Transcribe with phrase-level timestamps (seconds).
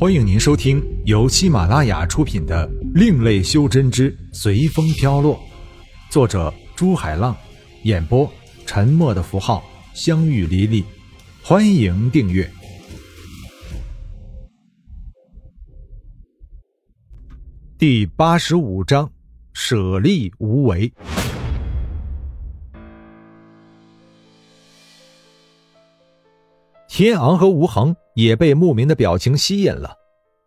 [0.00, 5.34] 欢迎您收听由喜马拉雅出品的《另类修真之随风飘落》，
[6.08, 7.36] 作者朱海浪，
[7.82, 8.32] 演播
[8.64, 9.60] 沉默的符号、
[9.94, 10.84] 相遇离离。
[11.42, 12.48] 欢迎订阅。
[17.76, 19.10] 第八十五章：
[19.52, 20.92] 舍利无为。
[26.98, 29.94] 天昂和吴恒也被牧民的表情吸引了，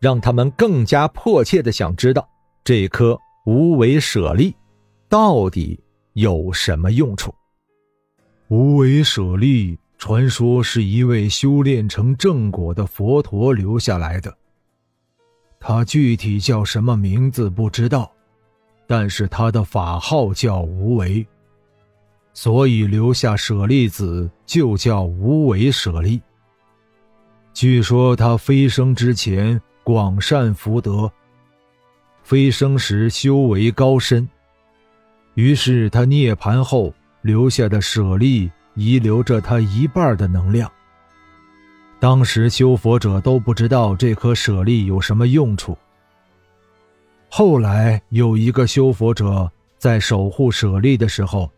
[0.00, 2.28] 让他们更加迫切的想知道
[2.64, 4.52] 这颗无为舍利
[5.08, 5.80] 到底
[6.14, 7.32] 有什么用处。
[8.48, 14.36] 无为舍利传说是一位修炼成正果的佛陀留下来的，
[15.60, 18.10] 他具体叫什么名字不知道，
[18.88, 21.24] 但是他的法号叫无为，
[22.34, 26.20] 所以留下舍利子就叫无为舍利。
[27.54, 31.10] 据说他飞升之前广善福德，
[32.22, 34.26] 飞升时修为高深，
[35.34, 40.70] 于是他涅盘后留下的舍利遗留着他一半的能量。
[42.00, 45.76] 当时修佛者都不知道这颗舍利有什么用处。
[47.28, 51.50] 后来有一个修佛者在守护舍利的时候，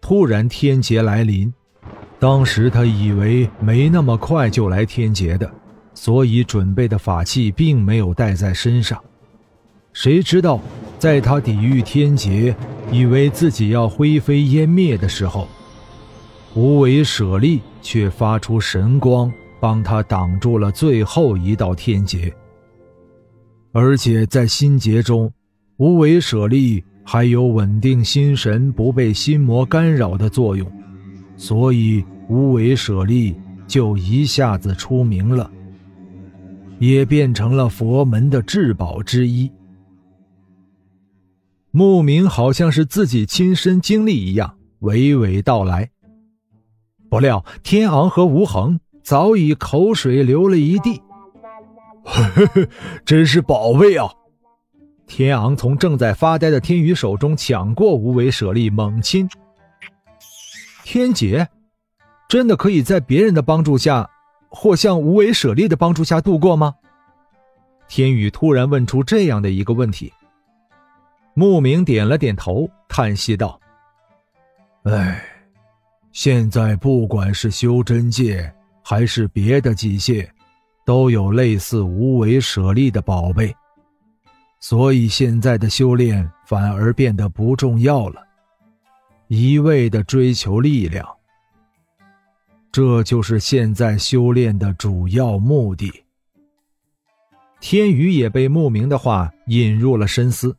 [0.00, 1.52] 突然天劫来临。
[2.22, 5.52] 当时他以为没那么快就来天劫的，
[5.92, 8.96] 所以准备的法器并没有带在身上。
[9.92, 10.60] 谁知道，
[11.00, 12.54] 在他抵御天劫，
[12.92, 15.48] 以为自己要灰飞烟灭的时候，
[16.54, 19.28] 无为舍利却发出神光，
[19.58, 22.32] 帮他挡住了最后一道天劫。
[23.72, 25.28] 而且在心劫中，
[25.76, 30.70] 无为舍利还有稳定心神、不被心魔干扰的作用。
[31.36, 33.34] 所以，无为舍利
[33.66, 35.50] 就一下子出名了，
[36.78, 39.50] 也变成了佛门的至宝之一。
[41.70, 45.90] 牧民好像是自己亲身经历一样，娓娓道来。
[47.08, 51.00] 不料，天昂和吴恒早已口水流了一地。
[53.04, 54.10] 真是宝贝啊！
[55.06, 59.28] 天昂从正在发呆的天宇手中抢过无为舍利，猛亲。
[60.84, 61.48] 天劫，
[62.28, 64.08] 真的可以在别人的帮助下，
[64.48, 66.74] 或像无为舍利的帮助下度过吗？
[67.88, 70.12] 天宇突然问出这样的一个问题。
[71.34, 73.58] 牧名点了点头，叹息道
[74.84, 75.22] ：“哎，
[76.10, 80.30] 现在不管是修真界还是别的几界，
[80.84, 83.54] 都有类似无为舍利的宝贝，
[84.60, 88.22] 所以现在的修炼反而变得不重要了。”
[89.34, 91.08] 一味的追求力量，
[92.70, 95.90] 这就是现在修炼的主要目的。
[97.58, 100.54] 天宇也被慕名的话引入了深思，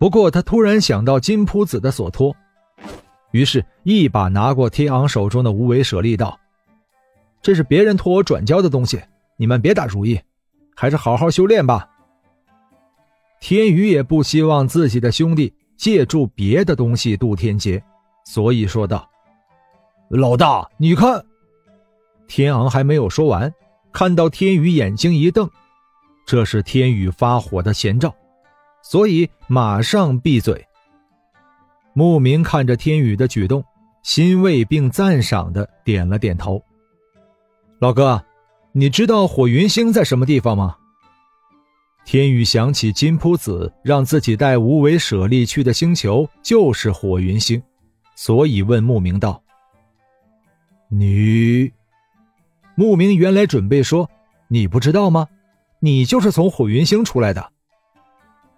[0.00, 2.34] 不过他突然想到金铺子的所托，
[3.30, 6.40] 于是，一把拿过天昂手中的无为舍利，道
[7.40, 9.00] ：“这是别人托我转交的东西，
[9.36, 10.20] 你们别打主意，
[10.74, 11.88] 还是好好修炼吧。”
[13.38, 17.80] 天宇也不希望自己的兄弟借助别的东西渡天劫。
[18.24, 19.08] 所以说道
[20.08, 21.24] ：“老大，你看。”
[22.28, 23.52] 天昂还没有说完，
[23.92, 25.50] 看到天宇眼睛一瞪，
[26.24, 28.14] 这是天宇发火的前兆，
[28.82, 30.66] 所以马上闭嘴。
[31.92, 33.62] 牧民看着天宇的举动，
[34.02, 36.62] 欣慰并赞赏的点了点头。
[37.78, 38.24] 老哥，
[38.72, 40.74] 你知道火云星在什么地方吗？
[42.06, 47.62] 天宇想起金铺子让自己带无为舍利去的星球就是火云星。
[48.24, 49.42] 所以问牧名道
[50.86, 51.72] ：“你，
[52.76, 54.08] 牧名原来准备说
[54.46, 55.26] 你不知道吗？
[55.80, 57.52] 你就是从火云星出来的。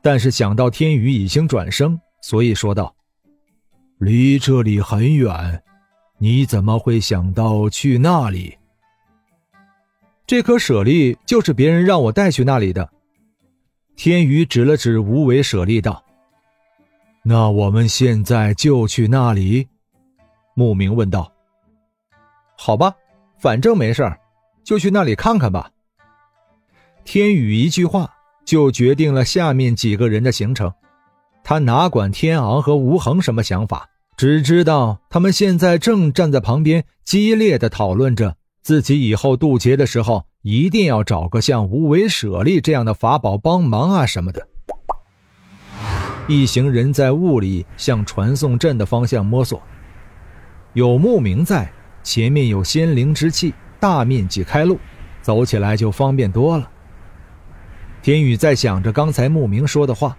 [0.03, 2.95] 但是想到天宇已经转生，所以说道：
[3.97, 5.63] 离这里很远，
[6.19, 8.59] 你怎么会想到去那里？
[10.27, 12.87] 这颗舍利就是别人让我带去那里的。
[13.97, 16.04] 天宇指了指无为舍利道。”
[17.27, 19.67] 那我们现在就去那里？
[20.55, 21.33] 牧名问道。
[22.55, 22.95] 好吧，
[23.39, 24.13] 反正没事
[24.63, 25.71] 就去那里看看吧。
[27.03, 28.11] 天宇一句话
[28.45, 30.71] 就决定了下面几个人的行程。
[31.43, 33.89] 他哪管天昂和吴恒什么想法，
[34.19, 44.47] 只知道他们现在正站在旁边激烈的讨论着自己以后渡劫的时候一定要找个像无为舍利这样的法宝帮忙啊什么的。
[46.27, 49.63] 一行人在雾里向传送阵的方向摸索，
[50.73, 51.71] 有牧明在，
[52.03, 54.79] 前面有仙灵之气，大面积开路，
[55.21, 56.71] 走起来就方便多了。
[58.01, 60.17] 天宇在想着刚才牧明说的话，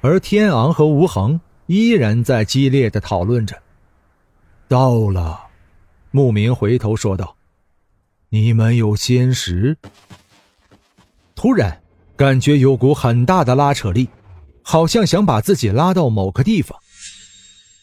[0.00, 3.60] 而天昂和吴恒依然在激烈的讨论着。
[4.68, 5.48] 到了，
[6.12, 7.34] 牧明回头说道
[8.30, 9.76] ：“你们有仙石。”
[11.34, 11.82] 突然，
[12.16, 14.08] 感觉有股很大的拉扯力，
[14.62, 16.78] 好像想把自己拉到某个地方。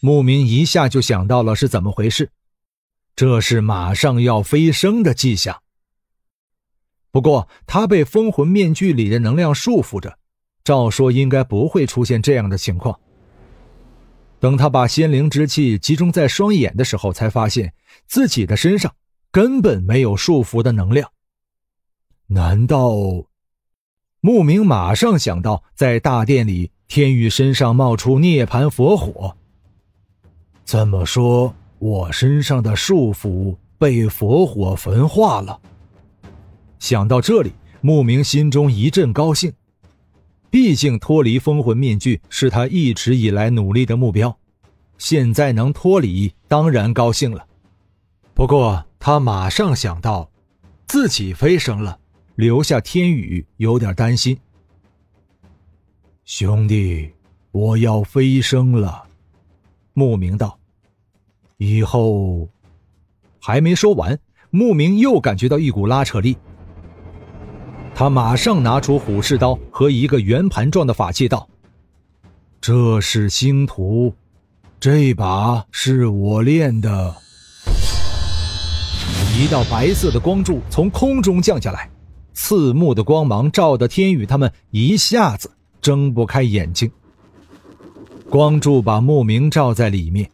[0.01, 2.31] 牧民一下就想到了是怎么回事，
[3.15, 5.61] 这是马上要飞升的迹象。
[7.11, 10.17] 不过他被封魂面具里的能量束缚着，
[10.63, 12.99] 照说应该不会出现这样的情况。
[14.39, 17.73] 等他把仙灵之气集中在双眼的时候，才发现
[18.07, 18.95] 自己的身上
[19.31, 21.11] 根本没有束缚的能量。
[22.27, 23.28] 难道？
[24.21, 29.35] 牧名马上想到，在大殿里，天宇身上冒出涅槃佛火。
[30.65, 35.59] 这么说，我身上的束缚被佛火焚化了。
[36.79, 39.51] 想到这里，牧名心中一阵高兴。
[40.49, 44.35] 毕竟脱离封魂面具是他一直以来努力的目标，
[44.97, 47.45] 现在能脱离，当然高兴了。
[48.33, 50.29] 不过他马上想到，
[50.87, 51.99] 自己飞升了，
[52.39, 54.39] 留下天宇有点担心。
[56.23, 57.11] 兄弟，
[57.51, 59.03] 我要飞升了，
[59.91, 60.57] 牧明道。
[61.57, 62.47] 以后，
[63.41, 64.17] 还没说完，
[64.51, 66.37] 牧明又感觉到一股拉扯力。
[67.93, 71.45] 他马上拿出虎视刀和一个圆盘状的法器，道
[72.61, 74.15] ：“这是星图，
[74.79, 77.13] 这把是我练的。”
[79.37, 81.89] 一道白色的光柱从空中降下来，
[82.33, 86.91] 刺目的光芒照得天宇他们一下子睁不开眼睛。
[88.29, 90.29] 光柱把牧明罩在里面，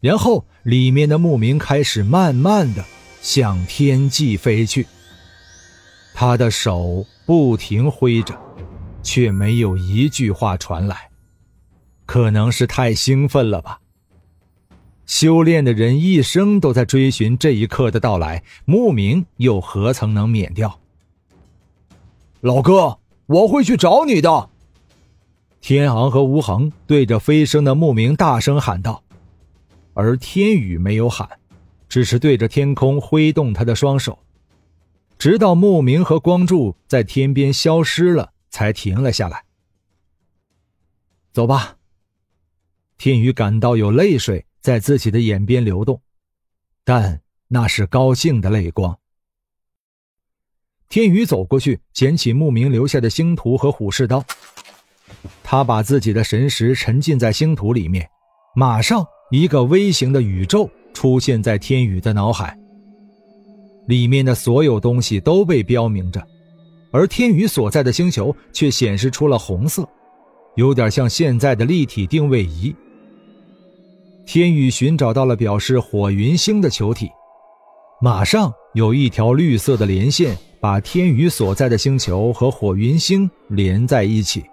[0.00, 2.84] 然后里面的牧明开始慢慢的
[3.22, 4.86] 向天际飞去。
[6.14, 8.38] 他的手不停挥着，
[9.02, 11.10] 却没有一句话传来，
[12.04, 13.80] 可能是太兴奋了吧。
[15.06, 20.80] 修炼的人一生都在追寻这一刻的到来，牧明又何曾能免掉？
[22.40, 24.50] 老哥，我会去找你的。
[25.60, 29.02] 天昂和吴恒对着飞升的牧明大声喊道，
[29.94, 31.28] 而天宇没有喊，
[31.88, 34.18] 只是对着天空挥动他的双手。
[35.18, 39.44] 直到牧明和光柱在天边消失了，才停了下来。
[41.32, 41.76] 走吧。
[42.98, 46.00] 天宇感到有泪水在自己的眼边流动，
[46.84, 48.98] 但那是高兴的泪光。
[50.88, 54.24] 天宇走过去，捡起牧明留下的星图和虎视刀，
[55.42, 58.08] 他把自己的神识沉浸在星图里面，
[58.54, 62.56] 马上一个微型的宇宙出现在天宇的脑海。
[63.86, 66.24] 里面的所有东西都被标明着，
[66.90, 69.88] 而天宇所在的星球却显示出了红色，
[70.54, 72.74] 有点像现在的立体定位仪。
[74.24, 77.08] 天宇寻找到了表示火云星的球体，
[78.00, 84.44] 马上有一条绿色的连线把天宇所在的星球和火云星连在一起。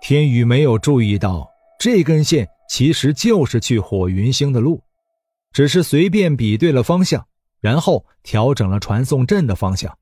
[0.00, 1.46] 天宇没有注意到
[1.78, 4.82] 这根线其实就是去火云星的路，
[5.52, 7.22] 只是随便比对了方向。
[7.60, 9.94] 然后调整了传送阵的方向，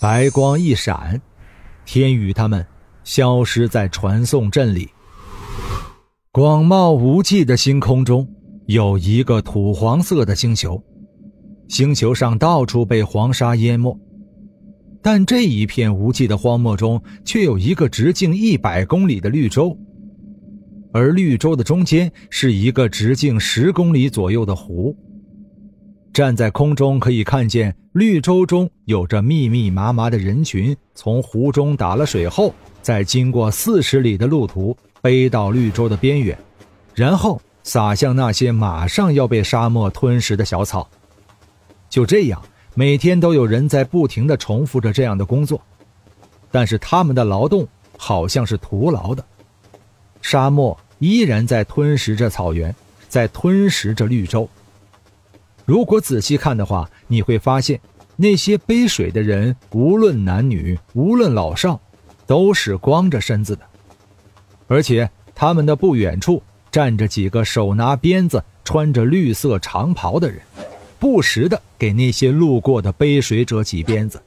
[0.00, 1.22] 白光一闪，
[1.84, 2.66] 天宇他们
[3.04, 4.90] 消失在传送阵里。
[6.32, 8.28] 广袤无际的星空中
[8.70, 10.80] 有一个土黄色的星球，
[11.66, 13.98] 星球上到处被黄沙淹没，
[15.02, 19.76] 但这一片无际的荒漠中却有一个直径一百公里的绿洲，
[20.92, 24.96] 而绿洲的中间是一个直径十公里左右的湖。
[26.12, 36.38] 站在空中可以看见绿洲中有着密密麻麻的人群，从湖中打了水后，再经过四十里的路途背到绿洲的边缘，
[36.94, 40.88] 然后撒向那些马上要被沙漠吞食的小草。
[41.88, 42.42] 就这样，
[42.74, 45.60] 每天都有人在不停地重复着这样的工作，
[46.50, 47.66] 但是他们的劳动
[47.98, 49.24] 好像是徒劳的。
[50.22, 52.74] 沙漠依然在吞食着草原，
[53.08, 54.48] 在吞食着绿洲。
[55.64, 57.80] 如果仔细看的话，你会发现，
[58.16, 61.80] 那些背水的人，无论男女，无论老少，
[62.26, 63.62] 都是光着身子的，
[64.68, 70.40] 而且他们的不远处站着几个手拿鞭子、穿着绿色长袍的人，
[70.98, 74.22] 不时的给那些路过的背水者挤鞭子。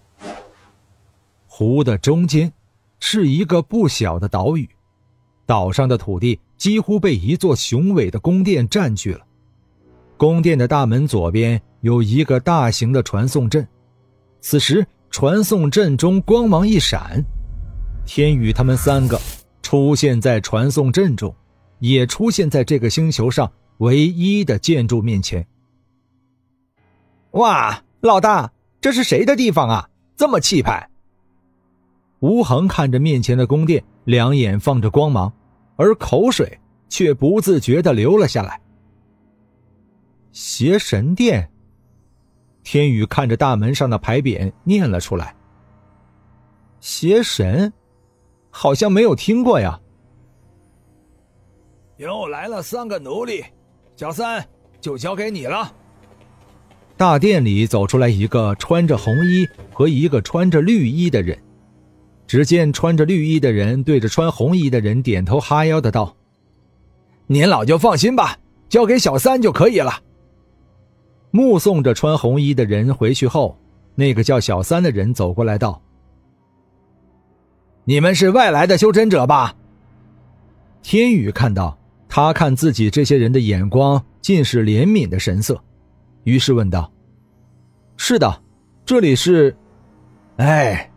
[1.47, 2.51] 湖的中间，
[2.99, 4.67] 是一个不小的岛屿，
[5.45, 9.21] 岛上的土地几乎被一座雄伟的宫殿占据了。
[10.17, 13.67] 宫殿的大门左边有一个大型的传送阵，
[14.41, 17.23] 此时传送阵中光芒一闪，
[18.05, 19.19] 天宇他们三个
[19.61, 21.33] 出现在传送阵中，
[21.83, 25.45] 也出现在这个星球上唯一的建筑面前。
[27.31, 28.49] 哇，老大，
[28.79, 29.89] 这是谁的地方啊？
[30.15, 30.89] 这么气派！
[32.21, 35.33] 吴恒看着面前的宫殿，两眼放着光芒，
[35.75, 38.61] 而口水却不自觉的流了下来。
[40.31, 41.51] 邪神殿。
[42.63, 45.35] 天宇看着大门上的牌匾，念了出来
[46.79, 47.73] ：“邪神，
[48.49, 49.77] 好像没有听过呀。”
[51.97, 53.43] 又来了三个奴隶，
[53.95, 54.45] 小三
[54.81, 55.71] 就交给你了。
[56.97, 61.37] 大殿里走出来一个穿着红衣和一个穿着绿衣的人。
[62.25, 66.15] 只见穿着绿衣的人对着穿红衣的人点头哈腰的道
[67.27, 68.37] ：“您老就放心吧，
[68.69, 70.01] 交给小三就可以了。”
[71.29, 73.59] 目送着穿红衣的人回去后，
[73.93, 75.79] 那个叫小三的人走过来道
[77.85, 79.55] ：“你们是外来的修真者吧？”
[80.81, 81.77] 天宇看到
[82.15, 85.59] 他看自己这些人的眼光尽是怜悯的神色，
[86.25, 86.93] 于是问道
[87.97, 88.43] ：“是的，
[88.85, 89.57] 这里是……
[90.37, 90.91] 哎，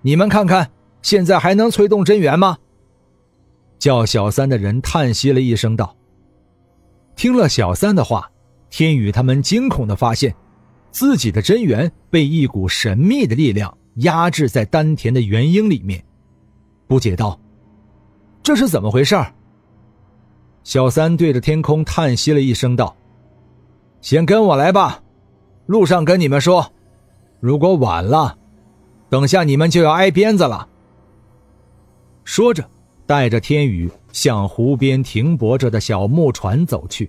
[0.00, 0.70] 你们看看，
[1.02, 2.56] 现在还能催动真元吗？”
[3.78, 5.94] 叫小三的人叹息了一声道
[7.16, 8.30] ：“听了小三的话。”
[8.70, 10.34] 天宇他们惊恐的发现，
[10.90, 16.02] 自己的真元被一股神秘的力量压制在丹田的元婴里面，
[16.86, 17.38] 不解道
[18.42, 19.14] ：“这是怎么回事？”
[20.66, 22.96] 小三对着天空叹息了一声道
[24.02, 25.00] ：“先跟我来吧，
[25.66, 26.72] 路上跟你们说，
[27.38, 28.36] 如果晚了，
[29.08, 30.68] 等下你们就要挨鞭子了。”
[32.24, 32.68] 说着，
[33.06, 37.08] 带着天宇向湖边停泊着的小木船走去。